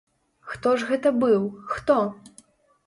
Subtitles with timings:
[0.53, 1.47] Хто ж гэта быў,
[1.77, 2.01] хто?